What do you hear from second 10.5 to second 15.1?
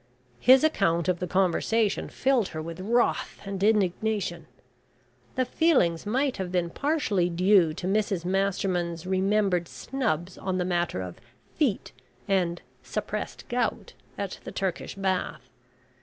the matter of "feet," and "suppressed gout," at the Turkish